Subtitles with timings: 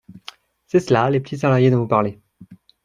[0.65, 2.19] C’est cela, les petits salariés dont vous parlez.